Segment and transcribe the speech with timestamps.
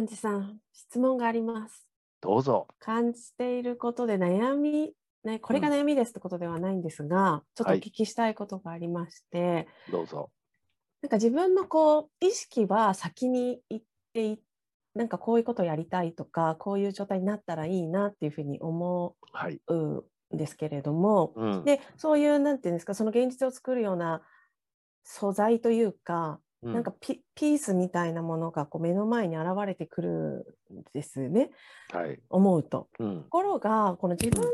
[0.00, 1.86] 幹事さん、質問があります。
[2.22, 2.66] どうぞ。
[2.78, 4.94] 感じていることで悩み、
[5.24, 10.30] ね、これが悩みですってことではないんですが、ちょっとおはい聞きしたいことがありまして、どうぞ。
[11.02, 14.38] なんか自分のこう意識は先に行ってい
[14.94, 19.60] なんかこういうことをやりたいとかこういう状態になったらいいなっていうふうに思はい。
[19.68, 21.64] うんですけれどもうん。
[21.64, 24.22] でそういうなんていうんですかその現実を作るような
[25.04, 31.50] 素材というか、うなんかピピースみたいなものがこう目の前に現れてくるんですね
[31.92, 32.20] はい。
[32.28, 32.88] 思うと。
[32.98, 33.28] うんと。
[33.30, 34.44] ころがこの自分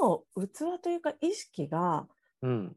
[0.00, 2.06] の器というか意識が
[2.42, 2.76] うん。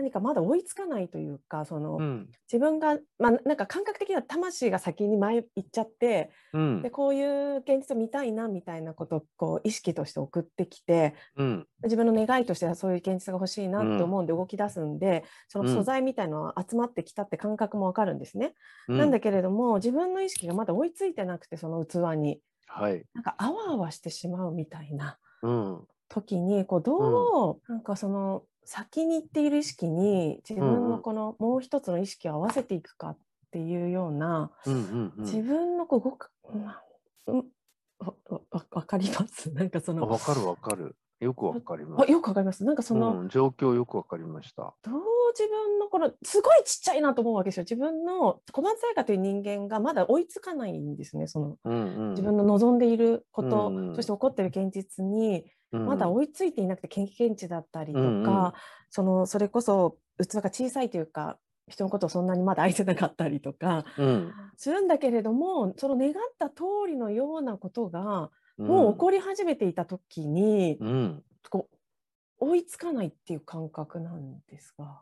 [0.00, 2.28] 何かまだ追いつかないというかその、うん。
[2.50, 6.90] 自分が、まあ、なんか感覚的には魂が先に前行っちゃってうんで。
[6.90, 11.66] こういう現実を見たいなみたいなことをこう意識として送ってきてうん。
[11.82, 18.54] 自分の願いとしてはそういう現実が欲しいなって思うんで動き出すんで、そのうん素材みたいのは集まってきたって感覚もわかるんですね。
[18.88, 23.04] うんなんだけれども自分の意識がまだ追いついてなくてその器にはい。
[23.14, 25.80] なんかあわあわしてしまうみたいなうん。
[26.10, 33.18] 時にこうどう、なんかその先に行っている意識に自分のこのもう一つの意識を合わせていくかっ
[33.52, 34.50] ていうような。
[35.18, 36.82] 自分のこう動く、まあ
[37.28, 37.46] うん
[38.70, 39.50] わかります？
[39.54, 40.96] なんかそあのわかるわかる。
[41.20, 42.04] よくわかります。
[42.08, 44.74] あよくわかりますなんかその、うん、状況よくわかりました。
[44.82, 52.10] どう自分のこのすごいちっちゃいなと思うわけですよ自分の小松彩花という人間がまだ追いつかないんですねそのうんうん。
[52.10, 58.52] 自分の望んでいること、うんうんそして起こっている現実にうんまだ追いついていなくて経験値だったりとか、うんうん
[58.92, 64.32] そのそれこそ器が小さいというか人のことをそんなにまだ愛せなかったりとかうん。
[64.56, 71.22] するんだけれどもその願った通りのようなことがうんもう起こり始めていた時に、うん。
[71.48, 71.68] こ
[72.40, 75.00] う追いつかないっていう感覚なんですが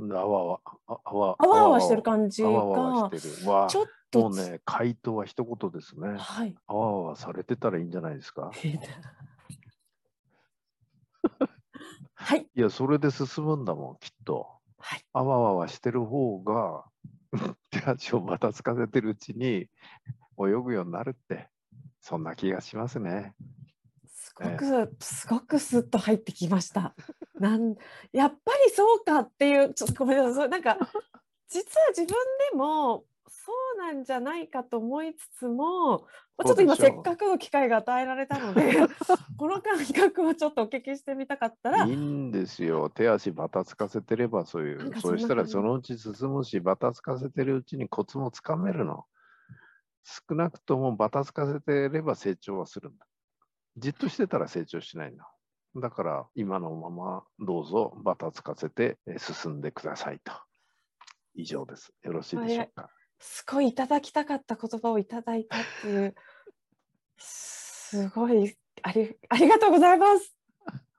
[0.00, 0.60] あわわ。
[0.86, 2.48] ああわあわあわしてる感じが
[3.68, 6.16] ちょっともうね、回答は一言ですね。
[6.18, 6.54] はい。
[6.66, 8.50] あわあわされてたらいいんじゃないですか？
[12.14, 12.46] はい。
[12.54, 14.48] いや、それで進むんだもん、きっと。
[14.78, 15.04] はい。
[15.12, 16.84] あわあわしてる方が、
[17.70, 19.68] 手足をばたつかせてるうちに
[20.38, 21.48] 泳ぐようになるって、
[22.00, 23.34] そんな気がしますね。
[24.06, 26.94] すごく、すごくスッと入ってきました。
[27.44, 27.76] なん
[28.12, 30.48] やっぱりそうかっていう、ちょっとごめんなさい。
[30.48, 30.78] なんか、
[31.46, 36.06] 実は自分でも、そうなんじゃないかと思いつつも、
[36.42, 38.62] ちょっと今せっかくの機会が与えられたので、
[39.36, 42.88] この感覚をちょっとお聞きしてみたかったらいい、んですよ。
[42.88, 44.98] 手足ばたつかせてればそういう。
[45.00, 49.04] そうしたらそのうち進むし、ばたつかせてるうちにコツもつかめるの。
[50.02, 53.06] 少なくともばたつかせてれば成長はするんだ。
[53.76, 55.16] じっとしてたら成長しないん
[55.74, 55.88] だ。
[55.88, 60.32] だから今のままどうぞばたつかせてえ進んでくださいと。
[61.34, 61.92] 以上です。
[62.02, 62.90] よろしいでしょうか？
[63.18, 66.14] すごいいただきたかった言葉をいただいたっていう、
[67.18, 70.36] すごいありありがとうございます。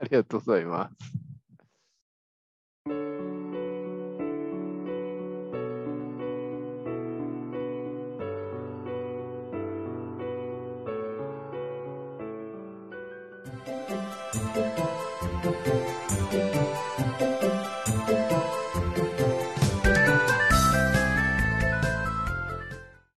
[0.00, 0.96] ありがとうございます。